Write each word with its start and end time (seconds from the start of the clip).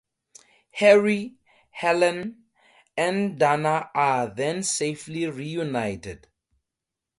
Harry, 0.71 1.35
Helen, 1.69 2.45
and 2.97 3.37
Dana 3.37 3.91
are 3.93 4.33
then 4.33 4.63
safely 4.63 5.27
reunited. 5.27 6.27